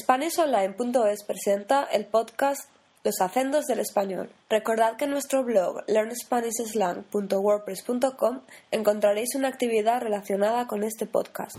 [0.00, 2.70] SpanishOnline.es presenta el podcast
[3.04, 4.30] Los acentos del español.
[4.48, 8.40] Recordad que en nuestro blog learnspanishslang.wordpress.com
[8.70, 11.58] encontraréis una actividad relacionada con este podcast.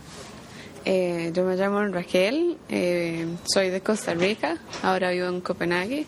[0.85, 6.07] Eh, yo me llamo Raquel, eh, soy de Costa Rica, ahora vivo en Copenhague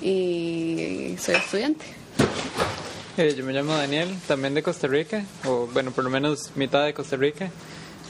[0.00, 1.86] y soy estudiante.
[3.16, 6.84] Eh, yo me llamo Daniel, también de Costa Rica, o bueno, por lo menos mitad
[6.84, 7.50] de Costa Rica.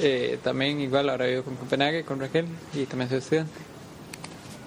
[0.01, 3.53] Eh, también igual ahora vivo con Copenhague, con Raquel y también soy estudiante.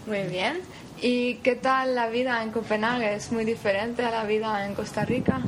[0.08, 0.60] Muy bien.
[1.02, 3.16] ¿Y qué tal la vida en Copenhague?
[3.16, 5.42] ¿Es muy diferente a la vida en Costa Rica?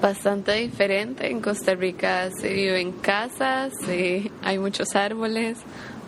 [0.00, 1.30] Bastante diferente.
[1.30, 5.58] En Costa Rica se vive en casas, eh, hay muchos árboles,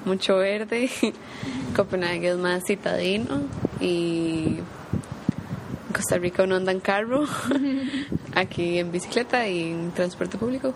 [0.05, 0.91] mucho verde.
[1.77, 3.43] Copenhague es más citadino
[3.81, 7.25] y en Costa Rica uno anda en carro,
[8.35, 10.75] aquí en bicicleta y en transporte público.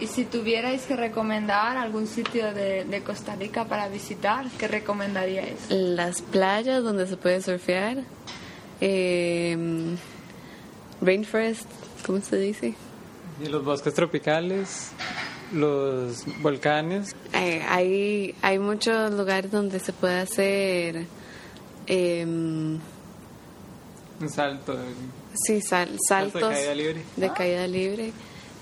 [0.00, 5.58] Y si tuvierais que recomendar algún sitio de, de Costa Rica para visitar, ¿qué recomendaríais?
[5.68, 7.98] Las playas donde se puede surfear,
[8.80, 9.56] eh,
[11.02, 11.68] rainforest,
[12.06, 12.74] ¿cómo se dice?
[13.44, 14.90] Y los bosques tropicales,
[15.52, 17.14] los volcanes.
[17.34, 21.06] Eh, hay, hay muchos lugares donde se puede hacer...
[21.86, 22.80] eh, Un
[24.28, 24.78] salto.
[25.46, 27.02] Sí, sal- Salto saltos de caída libre.
[27.16, 28.12] de caída libre,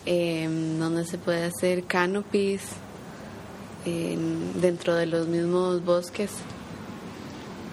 [0.06, 2.62] eh, donde se puede hacer canopies
[3.84, 6.30] en- dentro de los mismos bosques.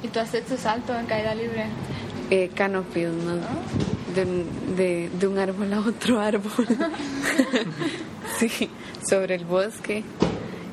[0.04, 1.66] ¿Y tú has hecho salto en caída libre?
[2.30, 3.34] Eh, canopies, ¿no?
[4.14, 6.68] De, un- de, de un árbol a otro árbol.
[8.40, 8.70] sí,
[9.08, 10.04] sobre el bosque.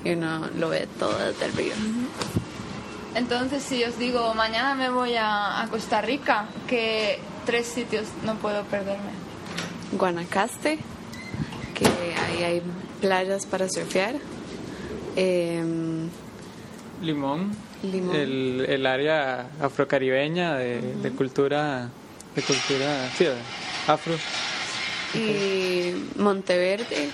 [0.04, 1.76] Y uno lo ve todo desde arriba.
[3.14, 8.34] Entonces, si os digo, mañana me voy a, a Costa Rica, ¿qué tres sitios no
[8.36, 9.10] puedo perderme?
[9.92, 10.78] Guanacaste,
[12.02, 12.62] que ahí hay
[13.00, 14.14] playas para surfear.
[15.16, 16.08] Em,
[17.02, 17.50] Limón.
[17.82, 18.14] Limón.
[18.16, 21.88] El, el área afrocaribeña de, de cultura,
[22.34, 23.26] de cultura, sí,
[23.86, 24.14] afro.
[25.14, 27.08] y Monteverde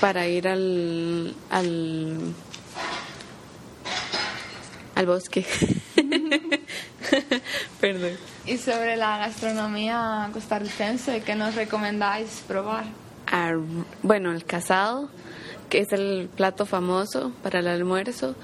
[0.00, 2.34] para ir al al,
[4.94, 5.46] al bosque.
[7.80, 8.12] Perdón.
[8.46, 12.84] Y sobre la gastronomía costarricense, ¿qué nos recomendáis probar?
[14.02, 15.08] Bueno, el casado,
[15.68, 18.36] que es el plato famoso para el almuerzo.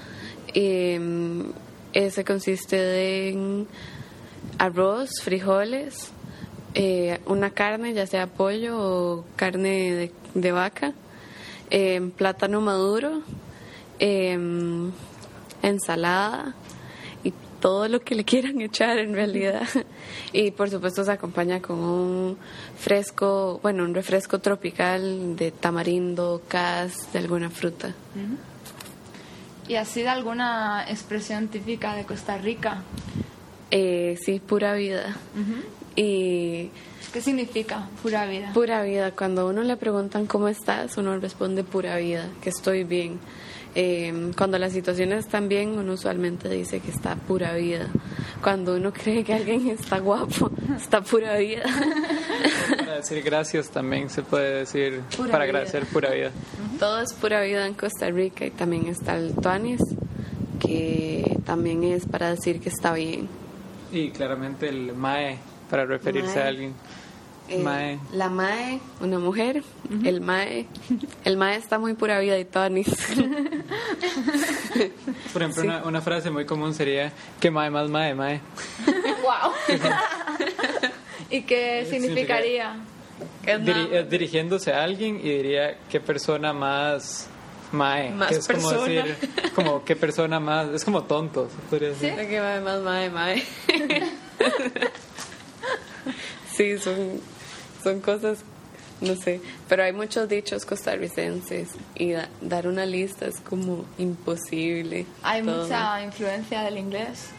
[0.53, 1.53] em,
[1.93, 3.67] ese consiste en
[4.57, 6.11] arroz, frijoles,
[6.73, 10.93] eh, una carne, ya sea pollo o carne de, vaca,
[11.69, 13.21] em, plátano maduro,
[13.99, 14.91] em,
[15.63, 16.53] ensalada
[17.61, 19.63] todo lo que le quieran echar en realidad.
[20.33, 22.37] Y por supuesto se acompaña con un
[22.77, 27.93] fresco, bueno, un refresco tropical de tamarindo, cas, de alguna fruta.
[29.67, 32.83] ¿Y así de alguna expresión típica de Costa Rica?
[33.71, 35.17] Eh, sí, pura vida.
[35.95, 36.69] Y
[37.13, 38.51] ¿Qué significa pura vida?
[38.53, 42.85] pura vida, cuando a uno le preguntan cómo estás, uno responde pura vida, que estoy
[42.85, 43.19] bien.
[43.73, 47.87] Eh, cuando las situaciones están bien, uno usualmente dice que está pura vida.
[48.43, 51.63] Cuando uno cree que alguien está guapo, está pura vida.
[52.77, 55.59] Para decir gracias también se puede decir, Pura para vida.
[55.59, 56.31] agradecer pura vida.
[56.79, 59.81] Todo es pura vida en Costa Rica y también está el tuanis,
[60.59, 63.29] que también es para decir que está bien.
[63.91, 65.37] Y claramente el mae,
[65.69, 66.43] para referirse Mae.
[66.43, 66.73] a alguien.
[67.51, 67.99] Eh, Mae.
[68.13, 69.61] La mae, una mujer,
[70.05, 70.67] el mae,
[71.25, 72.87] el mae está muy pura vida y tuanis.
[75.33, 78.41] Por ejemplo, una, una frase muy común sería que mae más mae, mae.
[79.21, 79.51] ¡Wow!
[81.29, 82.75] ¿Y qué significaría?
[83.45, 87.27] Diri- es dirigiéndose a alguien y diría qué persona más
[87.71, 88.11] mae.
[88.11, 89.03] Más que es como persona.
[89.03, 92.15] decir, como qué persona más, es como tonto, podría decir.
[92.15, 93.43] Que mae más mae, mae.
[96.53, 97.19] sí, son,
[97.83, 98.39] son cosas,
[99.01, 105.05] no sé, pero hay muchos dichos costarricenses y da- dar una lista es como imposible.
[105.23, 105.63] Hay Todo.
[105.63, 107.29] mucha influencia del inglés.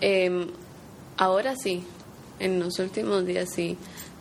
[0.00, 0.48] Em,
[1.16, 1.84] ahora sí,
[2.38, 3.76] en los últimos días sí,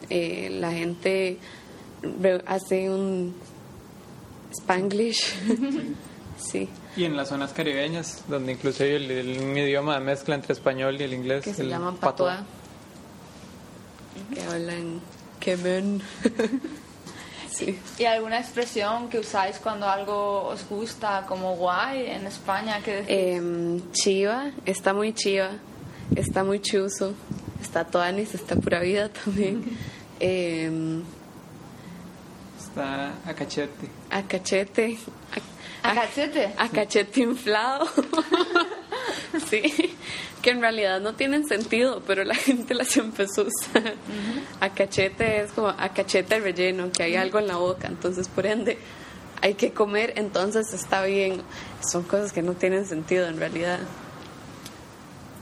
[0.10, 1.38] eh, la gente
[2.48, 3.36] hace un
[4.51, 5.36] spanglish.
[6.39, 6.68] sí,
[6.98, 11.00] Y en las zonas caribeñas, donde inclusive el, el- un idioma de mezcla entre español
[11.00, 11.44] y el inglés.
[11.44, 12.38] que se el llaman patuá.
[12.38, 12.48] patois.
[14.33, 15.00] Que hablan
[15.56, 16.01] quemen.
[17.51, 17.80] sí.
[17.98, 22.81] ¿Y alguna expresión que usáis cuando algo os gusta, como guay, en España?
[22.84, 23.10] ¿Qué decís?
[23.10, 25.51] Em, chiva, está muy chiva,
[26.16, 27.13] está muy chuzo,
[27.62, 29.63] está toanis, está pura vida también.
[30.22, 31.01] Em,
[32.60, 33.88] Está a cachete.
[34.12, 34.98] A cachete.
[35.81, 36.54] ¿A cachete?
[36.57, 37.88] A cachete inflado.
[39.50, 39.62] sí,
[40.42, 43.94] que en realidad no tienen sentido, pero la gente las empezó a usar.
[44.60, 48.46] A cachete es como a cachete relleno, que hay algo en la boca, entonces por
[48.46, 48.78] ende
[49.42, 51.42] hay que comer, entonces está bien.
[51.90, 53.80] Son cosas que no tienen sentido en realidad.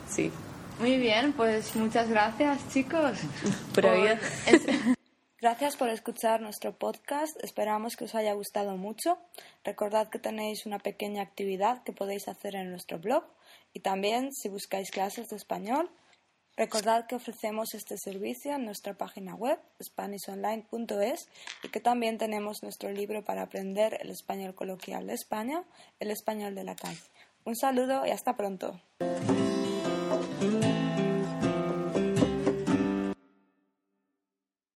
[0.10, 0.32] Sí.
[0.80, 3.18] Muy bien, pues muchas gracias, chicos.
[3.74, 4.62] Por es-
[5.40, 7.38] Gracias por escuchar nuestro podcast.
[7.44, 9.20] Esperamos que os haya gustado mucho.
[9.64, 13.24] Recordad que tenéis una pequeña actividad que podéis hacer en nuestro blog
[13.72, 15.92] y también si buscáis clases de español.
[16.56, 21.30] Recordad que ofrecemos este servicio en nuestra página web spanishonline.es
[21.62, 25.64] y que también tenemos nuestro libro para aprender el español coloquial de España,
[26.00, 26.98] el español de la calle.
[27.46, 28.82] Un saludo y hasta pronto.